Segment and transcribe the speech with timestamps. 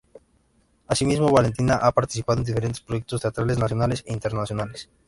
[0.87, 4.89] Así mismo Valentina ha participado en diferentes proyectos teatrales nacionales e internacionales.